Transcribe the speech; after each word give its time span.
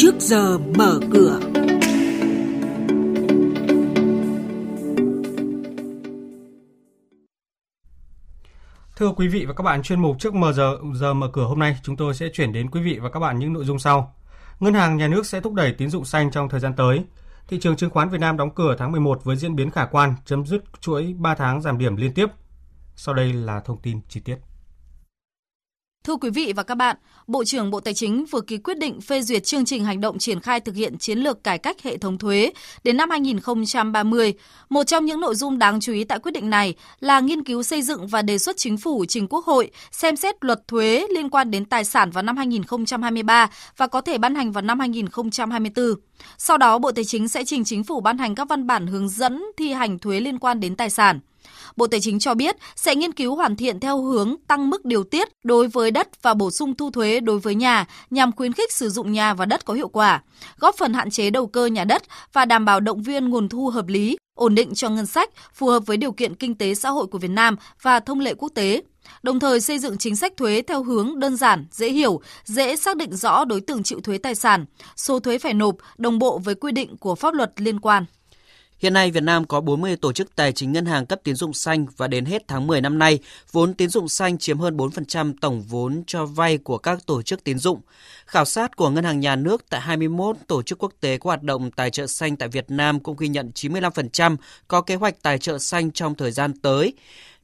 trước 0.00 0.14
giờ 0.18 0.58
mở 0.58 1.00
cửa. 1.12 1.40
Thưa 8.96 9.12
quý 9.16 9.28
vị 9.28 9.44
và 9.44 9.54
các 9.54 9.62
bạn, 9.62 9.82
chuyên 9.82 10.00
mục 10.00 10.16
trước 10.18 10.34
mở 10.34 10.52
giờ 10.52 10.76
giờ 10.94 11.14
mở 11.14 11.30
cửa 11.32 11.44
hôm 11.44 11.58
nay 11.58 11.76
chúng 11.82 11.96
tôi 11.96 12.14
sẽ 12.14 12.28
chuyển 12.32 12.52
đến 12.52 12.70
quý 12.70 12.80
vị 12.80 12.98
và 13.02 13.10
các 13.10 13.20
bạn 13.20 13.38
những 13.38 13.52
nội 13.52 13.64
dung 13.64 13.78
sau. 13.78 14.14
Ngân 14.60 14.74
hàng 14.74 14.96
nhà 14.96 15.08
nước 15.08 15.26
sẽ 15.26 15.40
thúc 15.40 15.54
đẩy 15.54 15.72
tín 15.72 15.90
dụng 15.90 16.04
xanh 16.04 16.30
trong 16.30 16.48
thời 16.48 16.60
gian 16.60 16.72
tới. 16.76 17.04
Thị 17.48 17.58
trường 17.60 17.76
chứng 17.76 17.90
khoán 17.90 18.08
Việt 18.08 18.20
Nam 18.20 18.36
đóng 18.36 18.54
cửa 18.54 18.76
tháng 18.78 18.92
11 18.92 19.24
với 19.24 19.36
diễn 19.36 19.56
biến 19.56 19.70
khả 19.70 19.86
quan, 19.86 20.14
chấm 20.24 20.46
dứt 20.46 20.64
chuỗi 20.80 21.14
3 21.18 21.34
tháng 21.34 21.60
giảm 21.60 21.78
điểm 21.78 21.96
liên 21.96 22.14
tiếp. 22.14 22.26
Sau 22.96 23.14
đây 23.14 23.32
là 23.32 23.60
thông 23.60 23.80
tin 23.82 24.00
chi 24.08 24.20
tiết. 24.20 24.36
Thưa 26.08 26.16
quý 26.16 26.30
vị 26.30 26.52
và 26.56 26.62
các 26.62 26.74
bạn, 26.74 26.96
Bộ 27.26 27.44
trưởng 27.44 27.70
Bộ 27.70 27.80
Tài 27.80 27.94
chính 27.94 28.24
vừa 28.24 28.40
ký 28.40 28.58
quyết 28.58 28.78
định 28.78 29.00
phê 29.00 29.22
duyệt 29.22 29.44
chương 29.44 29.64
trình 29.64 29.84
hành 29.84 30.00
động 30.00 30.18
triển 30.18 30.40
khai 30.40 30.60
thực 30.60 30.74
hiện 30.74 30.98
chiến 30.98 31.18
lược 31.18 31.44
cải 31.44 31.58
cách 31.58 31.82
hệ 31.82 31.98
thống 31.98 32.18
thuế 32.18 32.52
đến 32.84 32.96
năm 32.96 33.10
2030. 33.10 34.34
Một 34.68 34.84
trong 34.84 35.04
những 35.04 35.20
nội 35.20 35.34
dung 35.34 35.58
đáng 35.58 35.80
chú 35.80 35.92
ý 35.92 36.04
tại 36.04 36.18
quyết 36.18 36.32
định 36.32 36.50
này 36.50 36.74
là 37.00 37.20
nghiên 37.20 37.44
cứu 37.44 37.62
xây 37.62 37.82
dựng 37.82 38.06
và 38.06 38.22
đề 38.22 38.38
xuất 38.38 38.56
chính 38.56 38.76
phủ 38.76 39.04
trình 39.08 39.26
Quốc 39.28 39.44
hội 39.44 39.70
xem 39.90 40.16
xét 40.16 40.44
luật 40.44 40.68
thuế 40.68 41.06
liên 41.14 41.30
quan 41.30 41.50
đến 41.50 41.64
tài 41.64 41.84
sản 41.84 42.10
vào 42.10 42.22
năm 42.22 42.36
2023 42.36 43.50
và 43.76 43.86
có 43.86 44.00
thể 44.00 44.18
ban 44.18 44.34
hành 44.34 44.52
vào 44.52 44.62
năm 44.62 44.80
2024. 44.80 45.94
Sau 46.38 46.58
đó, 46.58 46.78
Bộ 46.78 46.92
Tài 46.92 47.04
chính 47.04 47.28
sẽ 47.28 47.44
trình 47.44 47.64
chính 47.64 47.84
phủ 47.84 48.00
ban 48.00 48.18
hành 48.18 48.34
các 48.34 48.48
văn 48.48 48.66
bản 48.66 48.86
hướng 48.86 49.08
dẫn 49.08 49.44
thi 49.56 49.72
hành 49.72 49.98
thuế 49.98 50.20
liên 50.20 50.38
quan 50.38 50.60
đến 50.60 50.76
tài 50.76 50.90
sản. 50.90 51.20
Bộ 51.76 51.86
Tài 51.86 52.00
chính 52.00 52.18
cho 52.18 52.34
biết 52.34 52.56
sẽ 52.76 52.94
nghiên 52.94 53.12
cứu 53.12 53.36
hoàn 53.36 53.56
thiện 53.56 53.80
theo 53.80 54.02
hướng 54.02 54.36
tăng 54.48 54.70
mức 54.70 54.84
điều 54.84 55.04
tiết 55.04 55.28
đối 55.44 55.68
với 55.68 55.90
đất 55.90 56.22
và 56.22 56.34
bổ 56.34 56.50
sung 56.50 56.74
thu 56.74 56.90
thuế 56.90 57.20
đối 57.20 57.38
với 57.38 57.54
nhà 57.54 57.86
nhằm 58.10 58.32
khuyến 58.32 58.52
khích 58.52 58.72
sử 58.72 58.90
dụng 58.90 59.12
nhà 59.12 59.34
và 59.34 59.46
đất 59.46 59.64
có 59.64 59.74
hiệu 59.74 59.88
quả, 59.88 60.22
góp 60.58 60.76
phần 60.78 60.94
hạn 60.94 61.10
chế 61.10 61.30
đầu 61.30 61.46
cơ 61.46 61.66
nhà 61.66 61.84
đất 61.84 62.02
và 62.32 62.44
đảm 62.44 62.64
bảo 62.64 62.80
động 62.80 63.02
viên 63.02 63.28
nguồn 63.28 63.48
thu 63.48 63.68
hợp 63.68 63.88
lý, 63.88 64.16
ổn 64.34 64.54
định 64.54 64.74
cho 64.74 64.88
ngân 64.88 65.06
sách, 65.06 65.30
phù 65.54 65.66
hợp 65.66 65.86
với 65.86 65.96
điều 65.96 66.12
kiện 66.12 66.34
kinh 66.34 66.54
tế 66.54 66.74
xã 66.74 66.90
hội 66.90 67.06
của 67.06 67.18
Việt 67.18 67.30
Nam 67.30 67.56
và 67.82 68.00
thông 68.00 68.20
lệ 68.20 68.34
quốc 68.34 68.52
tế 68.54 68.82
đồng 69.22 69.40
thời 69.40 69.60
xây 69.60 69.78
dựng 69.78 69.98
chính 69.98 70.16
sách 70.16 70.36
thuế 70.36 70.62
theo 70.62 70.82
hướng 70.82 71.18
đơn 71.18 71.36
giản, 71.36 71.66
dễ 71.70 71.90
hiểu, 71.90 72.20
dễ 72.44 72.76
xác 72.76 72.96
định 72.96 73.16
rõ 73.16 73.44
đối 73.44 73.60
tượng 73.60 73.82
chịu 73.82 74.00
thuế 74.00 74.18
tài 74.18 74.34
sản, 74.34 74.64
số 74.96 75.20
thuế 75.20 75.38
phải 75.38 75.54
nộp 75.54 75.76
đồng 75.98 76.18
bộ 76.18 76.38
với 76.38 76.54
quy 76.54 76.72
định 76.72 76.96
của 76.96 77.14
pháp 77.14 77.34
luật 77.34 77.52
liên 77.56 77.80
quan. 77.80 78.04
Hiện 78.78 78.92
nay, 78.92 79.10
Việt 79.10 79.22
Nam 79.22 79.44
có 79.44 79.60
40 79.60 79.96
tổ 79.96 80.12
chức 80.12 80.36
tài 80.36 80.52
chính 80.52 80.72
ngân 80.72 80.86
hàng 80.86 81.06
cấp 81.06 81.20
tín 81.24 81.34
dụng 81.34 81.52
xanh 81.52 81.86
và 81.96 82.08
đến 82.08 82.24
hết 82.24 82.48
tháng 82.48 82.66
10 82.66 82.80
năm 82.80 82.98
nay, 82.98 83.18
vốn 83.52 83.74
tín 83.74 83.88
dụng 83.88 84.08
xanh 84.08 84.38
chiếm 84.38 84.58
hơn 84.58 84.76
4% 84.76 85.34
tổng 85.40 85.62
vốn 85.62 86.02
cho 86.06 86.26
vay 86.26 86.58
của 86.58 86.78
các 86.78 87.06
tổ 87.06 87.22
chức 87.22 87.44
tín 87.44 87.58
dụng. 87.58 87.80
Khảo 88.26 88.44
sát 88.44 88.76
của 88.76 88.90
Ngân 88.90 89.04
hàng 89.04 89.20
Nhà 89.20 89.36
nước 89.36 89.64
tại 89.70 89.80
21 89.80 90.36
tổ 90.46 90.62
chức 90.62 90.78
quốc 90.78 90.92
tế 91.00 91.18
có 91.18 91.28
hoạt 91.28 91.42
động 91.42 91.70
tài 91.70 91.90
trợ 91.90 92.06
xanh 92.06 92.36
tại 92.36 92.48
Việt 92.48 92.70
Nam 92.70 93.00
cũng 93.00 93.16
ghi 93.16 93.28
nhận 93.28 93.50
95% 93.54 94.36
có 94.68 94.80
kế 94.80 94.94
hoạch 94.94 95.22
tài 95.22 95.38
trợ 95.38 95.58
xanh 95.58 95.90
trong 95.90 96.14
thời 96.14 96.30
gian 96.30 96.58
tới. 96.58 96.92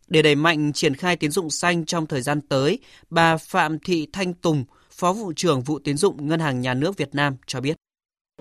Để 0.08 0.22
đẩy 0.22 0.34
mạnh 0.34 0.72
triển 0.72 0.94
khai 0.94 1.16
tín 1.16 1.30
dụng 1.30 1.50
xanh 1.50 1.84
trong 1.84 2.06
thời 2.06 2.22
gian 2.22 2.40
tới, 2.40 2.78
bà 3.10 3.36
Phạm 3.36 3.78
Thị 3.78 4.06
Thanh 4.12 4.34
Tùng, 4.34 4.64
Phó 4.90 5.12
vụ 5.12 5.32
trưởng 5.36 5.62
vụ 5.62 5.78
tín 5.78 5.96
dụng 5.96 6.28
Ngân 6.28 6.40
hàng 6.40 6.60
Nhà 6.60 6.74
nước 6.74 6.96
Việt 6.96 7.14
Nam 7.14 7.36
cho 7.46 7.60
biết 7.60 7.76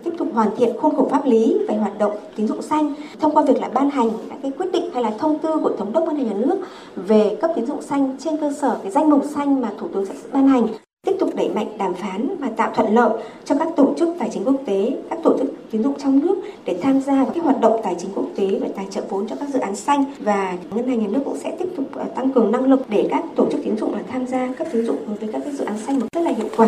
tiếp 0.03 0.11
tục 0.17 0.27
hoàn 0.33 0.49
thiện 0.57 0.77
khuôn 0.81 0.95
khổ 0.95 1.07
pháp 1.11 1.25
lý 1.25 1.57
về 1.67 1.75
hoạt 1.75 1.97
động 1.97 2.11
tín 2.35 2.47
dụng 2.47 2.61
xanh 2.61 2.93
thông 3.19 3.35
qua 3.35 3.43
việc 3.43 3.61
là 3.61 3.69
ban 3.73 3.89
hành 3.89 4.09
các 4.29 4.37
cái 4.41 4.51
quyết 4.57 4.71
định 4.73 4.89
hay 4.93 5.03
là 5.03 5.11
thông 5.19 5.39
tư 5.39 5.59
của 5.63 5.71
thống 5.77 5.93
đốc 5.93 6.03
ngân 6.03 6.15
hàng 6.15 6.27
nhà 6.27 6.45
nước 6.45 6.57
về 6.95 7.37
cấp 7.41 7.51
tín 7.55 7.65
dụng 7.65 7.81
xanh 7.81 8.15
trên 8.19 8.37
cơ 8.37 8.53
sở 8.61 8.77
cái 8.83 8.91
danh 8.91 9.09
mục 9.09 9.23
xanh 9.35 9.61
mà 9.61 9.69
thủ 9.79 9.87
tướng 9.93 10.05
sẽ 10.05 10.13
ban 10.31 10.47
hành 10.47 10.67
tiếp 11.07 11.15
tục 11.19 11.35
đẩy 11.35 11.49
mạnh 11.49 11.77
đàm 11.77 11.93
phán 11.93 12.35
và 12.39 12.49
tạo 12.57 12.71
thuận 12.75 12.93
lợi 12.93 13.23
cho 13.45 13.55
các 13.59 13.67
tổ 13.75 13.93
chức 13.97 14.09
tài 14.19 14.29
chính 14.33 14.45
quốc 14.45 14.55
tế, 14.65 14.91
các 15.09 15.19
tổ 15.23 15.37
chức 15.37 15.53
tín 15.71 15.83
dụng 15.83 15.93
trong 15.99 16.19
nước 16.19 16.35
để 16.65 16.79
tham 16.81 17.01
gia 17.01 17.23
vào 17.23 17.31
các 17.35 17.43
hoạt 17.43 17.61
động 17.61 17.79
tài 17.83 17.95
chính 17.99 18.09
quốc 18.15 18.25
tế 18.35 18.47
về 18.47 18.67
tài 18.75 18.87
trợ 18.89 19.01
vốn 19.09 19.27
cho 19.27 19.35
các 19.39 19.49
dự 19.49 19.59
án 19.59 19.75
xanh 19.75 20.03
và 20.19 20.57
ngân 20.75 20.87
hàng 20.87 20.99
nhà 20.99 21.07
nước 21.07 21.21
cũng 21.25 21.37
sẽ 21.37 21.55
tiếp 21.59 21.65
tục 21.77 21.85
ờ, 21.93 22.03
tăng 22.15 22.31
cường 22.31 22.51
năng 22.51 22.65
lực 22.65 22.81
để 22.89 23.07
các 23.11 23.23
tổ 23.35 23.45
chức 23.51 23.61
tín 23.63 23.77
dụng 23.77 23.93
là 23.93 24.01
tham 24.11 24.27
gia 24.27 24.53
cấp 24.57 24.67
tín 24.71 24.85
dụng 24.85 24.97
đối 25.07 25.15
với 25.15 25.29
các 25.33 25.41
cái 25.43 25.53
dự 25.53 25.65
án 25.65 25.77
xanh 25.77 25.99
một 25.99 26.07
rất 26.15 26.21
là 26.21 26.31
hiệu 26.31 26.47
quả. 26.57 26.67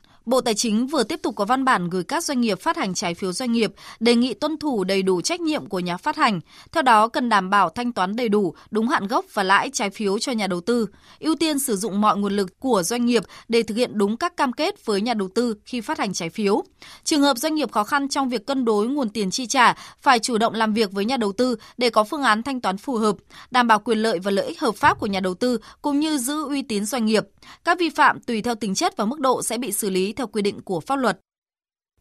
Bộ 0.25 0.41
Tài 0.41 0.53
chính 0.53 0.87
vừa 0.87 1.03
tiếp 1.03 1.19
tục 1.23 1.35
có 1.35 1.45
văn 1.45 1.65
bản 1.65 1.89
gửi 1.89 2.03
các 2.03 2.23
doanh 2.23 2.41
nghiệp 2.41 2.59
phát 2.59 2.77
hành 2.77 2.93
trái 2.93 3.13
phiếu 3.13 3.33
doanh 3.33 3.51
nghiệp 3.51 3.73
đề 3.99 4.15
nghị 4.15 4.33
tuân 4.33 4.57
thủ 4.57 4.83
đầy 4.83 5.01
đủ 5.01 5.21
trách 5.21 5.41
nhiệm 5.41 5.65
của 5.65 5.79
nhà 5.79 5.97
phát 5.97 6.15
hành. 6.15 6.39
Theo 6.71 6.83
đó, 6.83 7.07
cần 7.07 7.29
đảm 7.29 7.49
bảo 7.49 7.69
thanh 7.69 7.93
toán 7.93 8.15
đầy 8.15 8.29
đủ, 8.29 8.53
đúng 8.71 8.87
hạn 8.87 9.07
gốc 9.07 9.25
và 9.33 9.43
lãi 9.43 9.69
trái 9.73 9.89
phiếu 9.89 10.19
cho 10.19 10.31
nhà 10.31 10.47
đầu 10.47 10.61
tư, 10.61 10.87
ưu 11.19 11.35
tiên 11.35 11.59
sử 11.59 11.75
dụng 11.75 12.01
mọi 12.01 12.17
nguồn 12.17 12.33
lực 12.33 12.59
của 12.59 12.83
doanh 12.83 13.05
nghiệp 13.05 13.23
để 13.47 13.63
thực 13.63 13.77
hiện 13.77 13.91
đúng 13.93 14.17
các 14.17 14.37
cam 14.37 14.53
kết 14.53 14.85
với 14.85 15.01
nhà 15.01 15.13
đầu 15.13 15.29
tư 15.35 15.55
khi 15.65 15.81
phát 15.81 15.99
hành 15.99 16.13
trái 16.13 16.29
phiếu. 16.29 16.63
Trường 17.03 17.21
hợp 17.21 17.37
doanh 17.37 17.55
nghiệp 17.55 17.71
khó 17.71 17.83
khăn 17.83 18.09
trong 18.09 18.29
việc 18.29 18.45
cân 18.45 18.65
đối 18.65 18.87
nguồn 18.87 19.09
tiền 19.09 19.31
chi 19.31 19.47
trả, 19.47 19.73
phải 20.01 20.19
chủ 20.19 20.37
động 20.37 20.53
làm 20.53 20.73
việc 20.73 20.91
với 20.91 21.05
nhà 21.05 21.17
đầu 21.17 21.31
tư 21.31 21.55
để 21.77 21.89
có 21.89 22.03
phương 22.03 22.23
án 22.23 22.43
thanh 22.43 22.61
toán 22.61 22.77
phù 22.77 22.97
hợp, 22.97 23.15
đảm 23.51 23.67
bảo 23.67 23.79
quyền 23.79 23.97
lợi 23.97 24.19
và 24.19 24.31
lợi 24.31 24.45
ích 24.47 24.59
hợp 24.59 24.75
pháp 24.75 24.99
của 24.99 25.07
nhà 25.07 25.19
đầu 25.19 25.33
tư 25.33 25.57
cũng 25.81 25.99
như 25.99 26.17
giữ 26.17 26.45
uy 26.45 26.61
tín 26.61 26.85
doanh 26.85 27.05
nghiệp. 27.05 27.23
Các 27.63 27.79
vi 27.79 27.89
phạm 27.89 28.19
tùy 28.19 28.41
theo 28.41 28.55
tính 28.55 28.75
chất 28.75 28.97
và 28.97 29.05
mức 29.05 29.19
độ 29.19 29.41
sẽ 29.41 29.57
bị 29.57 29.71
xử 29.71 29.89
lý 29.89 30.10
lý 30.11 30.15
theo 30.15 30.27
quy 30.27 30.41
định 30.41 30.61
của 30.61 30.79
pháp 30.79 30.95
luật. 30.95 31.19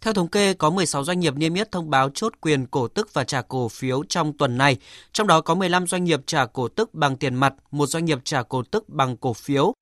Theo 0.00 0.14
thống 0.14 0.28
kê, 0.28 0.54
có 0.54 0.70
16 0.70 1.04
doanh 1.04 1.20
nghiệp 1.20 1.36
niêm 1.36 1.54
yết 1.54 1.72
thông 1.72 1.90
báo 1.90 2.10
chốt 2.10 2.32
quyền 2.40 2.66
cổ 2.66 2.88
tức 2.88 3.14
và 3.14 3.24
trả 3.24 3.42
cổ 3.42 3.68
phiếu 3.68 4.02
trong 4.08 4.32
tuần 4.32 4.58
này. 4.58 4.76
Trong 5.12 5.26
đó 5.26 5.40
có 5.40 5.54
15 5.54 5.86
doanh 5.86 6.04
nghiệp 6.04 6.20
trả 6.26 6.46
cổ 6.46 6.68
tức 6.68 6.94
bằng 6.94 7.16
tiền 7.16 7.34
mặt, 7.34 7.54
một 7.70 7.86
doanh 7.86 8.04
nghiệp 8.04 8.18
trả 8.24 8.42
cổ 8.42 8.62
tức 8.62 8.88
bằng 8.88 9.16
cổ 9.16 9.32
phiếu. 9.32 9.72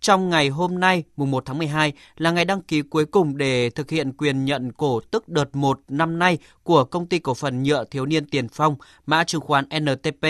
Trong 0.00 0.30
ngày 0.30 0.48
hôm 0.48 0.80
nay, 0.80 1.04
mùng 1.16 1.30
1 1.30 1.42
tháng 1.46 1.58
12, 1.58 1.92
là 2.16 2.30
ngày 2.30 2.44
đăng 2.44 2.62
ký 2.62 2.82
cuối 2.82 3.04
cùng 3.06 3.36
để 3.36 3.70
thực 3.70 3.90
hiện 3.90 4.12
quyền 4.12 4.44
nhận 4.44 4.72
cổ 4.72 5.00
tức 5.10 5.28
đợt 5.28 5.56
1 5.56 5.80
năm 5.88 6.18
nay 6.18 6.38
của 6.62 6.84
công 6.84 7.06
ty 7.06 7.18
cổ 7.18 7.34
phần 7.34 7.62
nhựa 7.62 7.84
thiếu 7.84 8.06
niên 8.06 8.26
Tiền 8.26 8.48
Phong, 8.48 8.76
mã 9.06 9.24
chứng 9.24 9.40
khoán 9.40 9.64
NTP. 9.78 10.26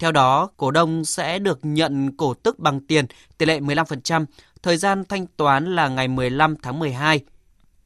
Theo 0.00 0.12
đó, 0.12 0.50
cổ 0.56 0.70
đông 0.70 1.04
sẽ 1.04 1.38
được 1.38 1.58
nhận 1.62 2.16
cổ 2.16 2.34
tức 2.34 2.58
bằng 2.58 2.80
tiền, 2.80 3.06
tỷ 3.38 3.46
lệ 3.46 3.60
15%, 3.60 4.24
thời 4.62 4.76
gian 4.76 5.04
thanh 5.08 5.26
toán 5.26 5.74
là 5.74 5.88
ngày 5.88 6.08
15 6.08 6.56
tháng 6.62 6.78
12. 6.78 7.20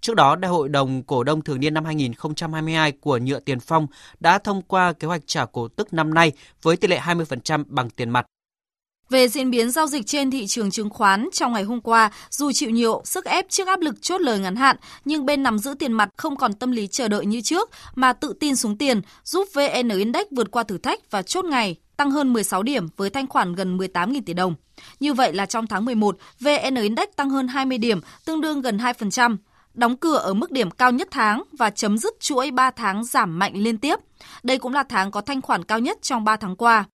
Trước 0.01 0.15
đó, 0.15 0.37
Đại 0.37 0.51
hội 0.51 0.69
đồng 0.69 1.03
cổ 1.03 1.25
đông 1.25 1.43
thường 1.43 1.61
niên 1.61 1.75
năm 1.75 1.85
2022 1.85 2.93
của 2.93 3.19
Nhựa 3.19 3.41
Tiền 3.41 3.61
Phong 3.61 3.87
đã 4.21 4.39
thông 4.39 4.63
qua 4.63 4.93
kế 4.93 5.09
hoạch 5.09 5.23
trả 5.27 5.45
cổ 5.45 5.69
tức 5.69 5.93
năm 5.93 6.15
nay 6.15 6.33
với 6.63 6.77
tỷ 6.77 6.89
lệ 6.89 7.01
20% 7.01 7.65
bằng 7.69 7.91
tiền 7.91 8.11
mặt. 8.11 8.27
Về 9.11 9.29
diễn 9.29 9.51
biến 9.51 9.71
giao 9.71 9.87
dịch 9.87 10.07
trên 10.07 10.31
thị 10.31 10.47
trường 10.47 10.71
chứng 10.71 10.91
khoán 10.91 11.29
trong 11.33 11.53
ngày 11.53 11.63
hôm 11.63 11.81
qua, 11.81 12.11
dù 12.31 12.53
chịu 12.53 12.71
nhiều 12.71 13.03
sức 13.05 13.25
ép 13.25 13.49
trước 13.49 13.67
áp 13.67 13.81
lực 13.81 14.03
chốt 14.03 14.21
lời 14.21 14.39
ngắn 14.39 14.57
hạn, 14.57 14.77
nhưng 15.05 15.27
bên 15.27 15.43
nắm 15.43 15.59
giữ 15.59 15.75
tiền 15.79 15.93
mặt 15.93 16.09
không 16.17 16.37
còn 16.37 16.53
tâm 16.53 16.71
lý 16.71 16.87
chờ 16.87 17.09
đợi 17.09 17.27
như 17.27 17.41
trước 17.41 17.71
mà 17.95 18.13
tự 18.13 18.33
tin 18.41 18.57
xuống 18.57 18.79
tiền, 18.79 19.01
giúp 19.25 19.49
VN 19.55 19.89
Index 19.89 20.27
vượt 20.31 20.51
qua 20.51 20.63
thử 20.63 20.79
thách 20.79 21.11
và 21.11 21.23
chốt 21.23 21.45
ngày 21.45 21.77
tăng 21.97 22.11
hơn 22.11 22.33
16 22.33 22.63
điểm 22.63 22.89
với 22.97 23.11
thanh 23.11 23.27
khoản 23.27 23.55
gần 23.55 23.79
18.000 23.79 24.21
tỷ 24.27 24.33
đồng. 24.33 24.55
Như 25.01 25.15
vậy 25.15 25.33
là 25.33 25.47
trong 25.47 25.67
tháng 25.67 25.85
11, 25.85 26.17
VN 26.41 26.75
Index 26.75 27.09
tăng 27.17 27.31
hơn 27.31 27.49
20 27.49 27.79
điểm, 27.79 28.01
tương 28.25 28.41
đương 28.41 28.61
gần 28.61 28.79
2%, 28.79 29.37
đóng 29.75 29.97
cửa 29.97 30.17
ở 30.17 30.35
mức 30.35 30.51
điểm 30.51 30.71
cao 30.71 30.91
nhất 30.91 31.09
tháng 31.11 31.43
và 31.53 31.71
chấm 31.71 31.99
dứt 31.99 32.15
chuỗi 32.21 32.51
3 32.51 32.71
tháng 32.71 33.05
giảm 33.05 33.39
mạnh 33.39 33.53
liên 33.55 33.79
tiếp. 33.79 33.99
Đây 34.43 34.59
cũng 34.59 34.73
là 34.73 34.83
tháng 34.83 35.11
có 35.11 35.21
thanh 35.21 35.43
khoản 35.43 35.65
cao 35.65 35.79
nhất 35.79 35.99
trong 36.03 36.25
3 36.25 36.37
tháng 36.37 36.57
qua. 36.57 36.85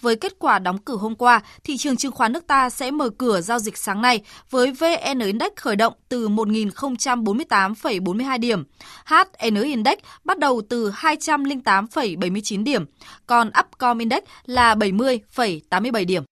Với 0.00 0.16
kết 0.16 0.32
quả 0.38 0.58
đóng 0.58 0.78
cửa 0.78 0.96
hôm 0.96 1.14
qua, 1.14 1.40
thị 1.64 1.76
trường 1.76 1.96
chứng 1.96 2.12
khoán 2.12 2.32
nước 2.32 2.46
ta 2.46 2.70
sẽ 2.70 2.90
mở 2.90 3.10
cửa 3.10 3.40
giao 3.40 3.58
dịch 3.58 3.78
sáng 3.78 4.02
nay 4.02 4.20
với 4.50 4.72
VN 4.72 5.18
Index 5.18 5.50
khởi 5.56 5.76
động 5.76 5.92
từ 6.08 6.28
1.048,42 6.28 8.40
điểm, 8.40 8.64
HN 9.04 9.62
Index 9.62 9.98
bắt 10.24 10.38
đầu 10.38 10.62
từ 10.68 10.90
208,79 10.90 12.64
điểm, 12.64 12.84
còn 13.26 13.50
Upcom 13.60 13.98
Index 13.98 14.22
là 14.46 14.74
70,87 14.74 16.06
điểm. 16.06 16.22